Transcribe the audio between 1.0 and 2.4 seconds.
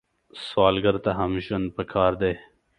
ته هم ژوند پکار دی